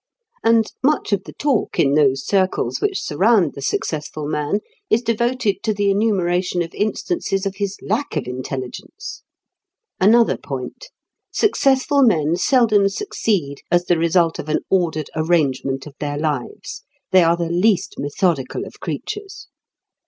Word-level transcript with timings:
And 0.43 0.65
much 0.81 1.13
of 1.13 1.25
the 1.25 1.33
talk 1.33 1.79
in 1.79 1.93
those 1.93 2.25
circles 2.25 2.81
which 2.81 3.03
surround 3.03 3.53
the 3.53 3.61
successful 3.61 4.27
man 4.27 4.61
is 4.89 5.03
devoted 5.03 5.61
to 5.61 5.75
the 5.75 5.91
enumeration 5.91 6.63
of 6.63 6.73
instances 6.73 7.45
of 7.45 7.57
his 7.57 7.77
lack 7.83 8.17
of 8.17 8.25
intelligence. 8.25 9.21
Another 9.99 10.37
point: 10.37 10.89
successful 11.31 12.01
men 12.01 12.35
seldom 12.35 12.89
succeed 12.89 13.61
as 13.69 13.85
the 13.85 13.99
result 13.99 14.39
of 14.39 14.49
an 14.49 14.61
ordered 14.71 15.11
arrangement 15.15 15.85
of 15.85 15.93
their 15.99 16.17
lives; 16.17 16.83
they 17.11 17.21
are 17.21 17.37
the 17.37 17.47
least 17.51 17.93
methodical 17.99 18.65
of 18.65 18.79
creatures. 18.79 19.49